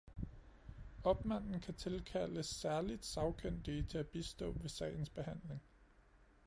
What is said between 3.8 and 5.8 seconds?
til at bistå ved sagens behandling